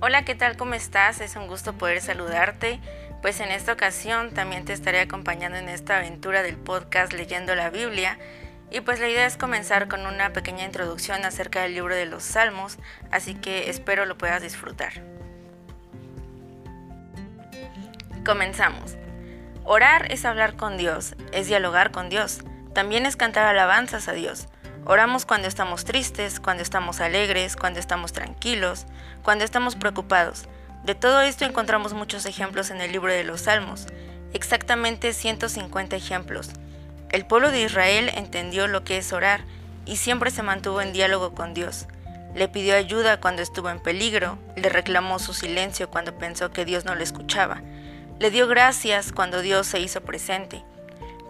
[0.00, 0.56] Hola, ¿qué tal?
[0.56, 1.20] ¿Cómo estás?
[1.20, 2.78] Es un gusto poder saludarte.
[3.20, 7.70] Pues en esta ocasión también te estaré acompañando en esta aventura del podcast leyendo la
[7.70, 8.16] Biblia.
[8.70, 12.22] Y pues la idea es comenzar con una pequeña introducción acerca del libro de los
[12.22, 12.78] Salmos,
[13.10, 14.92] así que espero lo puedas disfrutar.
[18.24, 18.96] Comenzamos.
[19.64, 24.46] Orar es hablar con Dios, es dialogar con Dios, también es cantar alabanzas a Dios.
[24.90, 28.86] Oramos cuando estamos tristes, cuando estamos alegres, cuando estamos tranquilos,
[29.22, 30.48] cuando estamos preocupados.
[30.82, 33.84] De todo esto encontramos muchos ejemplos en el libro de los Salmos,
[34.32, 36.48] exactamente 150 ejemplos.
[37.10, 39.42] El pueblo de Israel entendió lo que es orar
[39.84, 41.84] y siempre se mantuvo en diálogo con Dios.
[42.34, 46.86] Le pidió ayuda cuando estuvo en peligro, le reclamó su silencio cuando pensó que Dios
[46.86, 47.60] no le escuchaba,
[48.18, 50.64] le dio gracias cuando Dios se hizo presente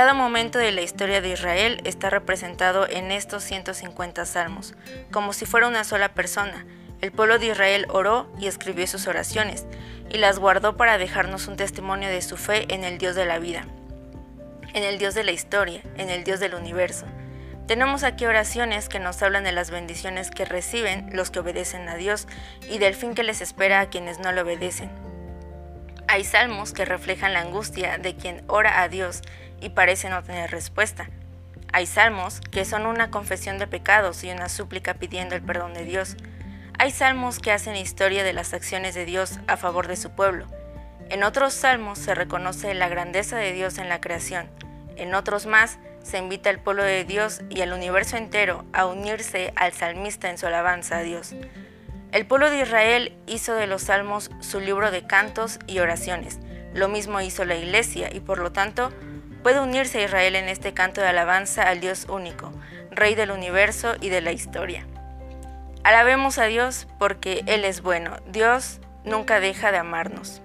[0.00, 4.72] cada momento de la historia de Israel está representado en estos 150 salmos,
[5.10, 6.64] como si fuera una sola persona.
[7.02, 9.66] El pueblo de Israel oró y escribió sus oraciones,
[10.08, 13.38] y las guardó para dejarnos un testimonio de su fe en el Dios de la
[13.38, 13.66] vida,
[14.72, 17.04] en el Dios de la historia, en el Dios del universo.
[17.66, 21.96] Tenemos aquí oraciones que nos hablan de las bendiciones que reciben los que obedecen a
[21.96, 22.26] Dios
[22.70, 24.90] y del fin que les espera a quienes no le obedecen.
[26.08, 29.20] Hay salmos que reflejan la angustia de quien ora a Dios
[29.60, 31.08] y parece no tener respuesta.
[31.72, 35.84] Hay salmos que son una confesión de pecados y una súplica pidiendo el perdón de
[35.84, 36.16] Dios.
[36.78, 40.46] Hay salmos que hacen historia de las acciones de Dios a favor de su pueblo.
[41.10, 44.48] En otros salmos se reconoce la grandeza de Dios en la creación.
[44.96, 49.52] En otros más se invita al pueblo de Dios y al universo entero a unirse
[49.56, 51.34] al salmista en su alabanza a Dios.
[52.12, 56.40] El pueblo de Israel hizo de los salmos su libro de cantos y oraciones.
[56.74, 58.92] Lo mismo hizo la iglesia y por lo tanto
[59.42, 62.52] puede unirse a Israel en este canto de alabanza al Dios único,
[62.90, 64.86] Rey del universo y de la historia.
[65.82, 68.16] Alabemos a Dios porque Él es bueno.
[68.26, 70.42] Dios nunca deja de amarnos.